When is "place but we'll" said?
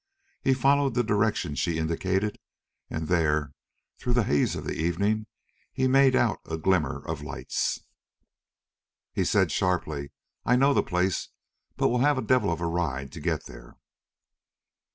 10.81-11.99